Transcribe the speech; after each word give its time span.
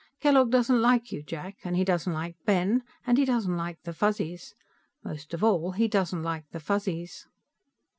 Kellogg 0.19 0.49
doesn't 0.49 0.81
like 0.81 1.11
you, 1.11 1.21
Jack 1.21 1.57
and 1.63 1.75
he 1.77 1.83
doesn't 1.85 2.11
like 2.11 2.35
Ben, 2.43 2.81
and 3.05 3.19
he 3.19 3.23
doesn't 3.23 3.55
like 3.55 3.83
the 3.83 3.93
Fuzzies. 3.93 4.55
Most 5.03 5.31
of 5.31 5.43
all 5.43 5.73
he 5.73 5.87
doesn't 5.87 6.23
like 6.23 6.49
the 6.49 6.59
Fuzzies." 6.59 7.27